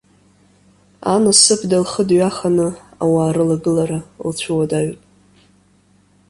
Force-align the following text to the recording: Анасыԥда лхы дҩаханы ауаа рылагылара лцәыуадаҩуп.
Анасыԥда 1.13 1.77
лхы 1.83 2.03
дҩаханы 2.07 2.67
ауаа 3.03 3.35
рылагылара 3.35 3.99
лцәыуадаҩуп. 4.27 5.01